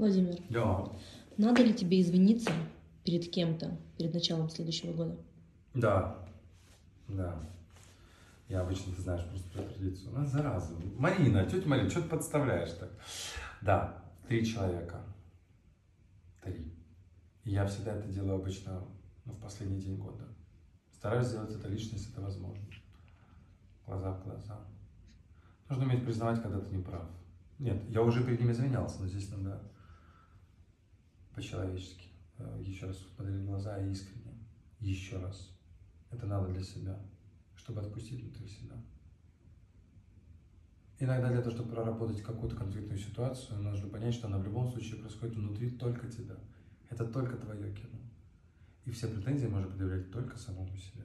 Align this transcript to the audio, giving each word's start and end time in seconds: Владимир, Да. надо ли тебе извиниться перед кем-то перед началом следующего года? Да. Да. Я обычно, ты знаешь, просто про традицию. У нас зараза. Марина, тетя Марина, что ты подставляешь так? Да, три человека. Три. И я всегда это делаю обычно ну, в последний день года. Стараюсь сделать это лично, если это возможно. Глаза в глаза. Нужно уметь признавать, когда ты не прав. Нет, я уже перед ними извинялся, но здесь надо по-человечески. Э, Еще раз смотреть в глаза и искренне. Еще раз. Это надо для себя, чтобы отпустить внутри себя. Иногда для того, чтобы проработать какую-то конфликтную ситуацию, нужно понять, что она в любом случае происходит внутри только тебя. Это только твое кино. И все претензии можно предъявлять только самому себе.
Владимир, 0.00 0.38
Да. 0.48 0.88
надо 1.36 1.62
ли 1.62 1.74
тебе 1.74 2.00
извиниться 2.00 2.50
перед 3.04 3.30
кем-то 3.30 3.76
перед 3.98 4.14
началом 4.14 4.48
следующего 4.48 4.94
года? 4.94 5.14
Да. 5.74 6.16
Да. 7.06 7.38
Я 8.48 8.62
обычно, 8.62 8.94
ты 8.94 9.02
знаешь, 9.02 9.22
просто 9.28 9.46
про 9.50 9.62
традицию. 9.62 10.12
У 10.12 10.14
нас 10.16 10.30
зараза. 10.30 10.72
Марина, 10.96 11.44
тетя 11.44 11.68
Марина, 11.68 11.90
что 11.90 12.00
ты 12.00 12.08
подставляешь 12.08 12.72
так? 12.72 12.88
Да, 13.60 14.02
три 14.26 14.46
человека. 14.46 15.02
Три. 16.42 16.72
И 17.44 17.50
я 17.50 17.66
всегда 17.66 17.92
это 17.92 18.08
делаю 18.08 18.36
обычно 18.36 18.82
ну, 19.26 19.32
в 19.34 19.38
последний 19.38 19.82
день 19.82 19.98
года. 19.98 20.24
Стараюсь 20.94 21.26
сделать 21.26 21.50
это 21.54 21.68
лично, 21.68 21.96
если 21.96 22.10
это 22.10 22.22
возможно. 22.22 22.64
Глаза 23.84 24.12
в 24.12 24.24
глаза. 24.24 24.60
Нужно 25.68 25.84
уметь 25.84 26.06
признавать, 26.06 26.40
когда 26.40 26.58
ты 26.58 26.74
не 26.74 26.82
прав. 26.82 27.04
Нет, 27.58 27.82
я 27.90 28.00
уже 28.00 28.24
перед 28.24 28.40
ними 28.40 28.52
извинялся, 28.52 29.02
но 29.02 29.06
здесь 29.06 29.30
надо 29.30 29.60
по-человечески. 31.40 32.08
Э, 32.38 32.62
Еще 32.62 32.86
раз 32.86 32.98
смотреть 33.16 33.36
в 33.36 33.46
глаза 33.46 33.78
и 33.78 33.90
искренне. 33.90 34.34
Еще 34.78 35.18
раз. 35.18 35.50
Это 36.10 36.26
надо 36.26 36.48
для 36.48 36.62
себя, 36.62 36.98
чтобы 37.56 37.80
отпустить 37.80 38.22
внутри 38.22 38.46
себя. 38.46 38.76
Иногда 40.98 41.30
для 41.30 41.40
того, 41.40 41.54
чтобы 41.54 41.70
проработать 41.70 42.22
какую-то 42.22 42.56
конфликтную 42.56 42.98
ситуацию, 42.98 43.58
нужно 43.62 43.88
понять, 43.88 44.14
что 44.14 44.26
она 44.26 44.38
в 44.38 44.44
любом 44.44 44.70
случае 44.70 45.00
происходит 45.00 45.34
внутри 45.34 45.70
только 45.70 46.08
тебя. 46.08 46.36
Это 46.90 47.06
только 47.06 47.38
твое 47.38 47.74
кино. 47.74 47.98
И 48.84 48.90
все 48.90 49.08
претензии 49.08 49.46
можно 49.46 49.68
предъявлять 49.68 50.10
только 50.10 50.36
самому 50.36 50.76
себе. 50.76 51.04